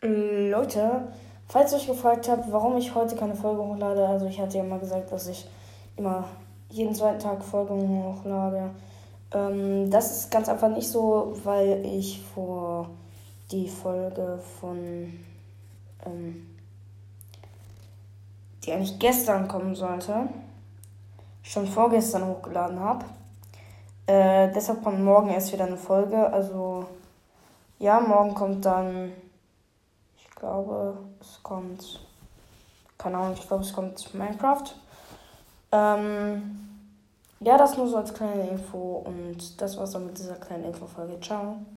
[0.00, 1.08] Leute,
[1.48, 4.62] falls ihr euch gefragt habt, warum ich heute keine Folge hochlade, also ich hatte ja
[4.62, 5.48] mal gesagt, dass ich
[5.96, 6.24] immer
[6.70, 8.70] jeden zweiten Tag Folgen hochlade.
[9.32, 12.90] Ähm, das ist ganz einfach nicht so, weil ich vor
[13.50, 15.18] die Folge von,
[16.06, 16.46] ähm,
[18.64, 20.28] die eigentlich gestern kommen sollte,
[21.42, 23.04] schon vorgestern hochgeladen habe.
[24.06, 26.32] Äh, deshalb kommt morgen erst wieder eine Folge.
[26.32, 26.86] Also
[27.80, 29.12] ja, morgen kommt dann
[30.38, 32.00] glaube, es kommt.
[32.96, 34.74] Keine Ahnung, ich glaube, es kommt Minecraft.
[35.70, 36.68] Ähm,
[37.40, 41.20] ja, das nur so als kleine Info und das war's dann mit dieser kleinen Infofolge.
[41.20, 41.58] Ciao.